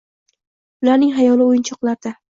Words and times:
Ularning 0.85 1.11
xayoli— 1.19 1.45
o’yinchoqlarda… 1.51 2.17